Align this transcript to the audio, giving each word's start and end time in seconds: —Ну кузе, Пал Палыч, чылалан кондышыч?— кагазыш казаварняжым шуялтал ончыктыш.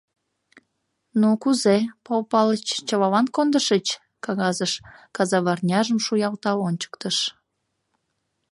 —Ну 1.19 1.29
кузе, 1.41 1.77
Пал 2.05 2.21
Палыч, 2.31 2.65
чылалан 2.87 3.27
кондышыч?— 3.35 3.87
кагазыш 4.25 4.73
казаварняжым 5.15 5.99
шуялтал 6.05 6.57
ончыктыш. 6.67 7.17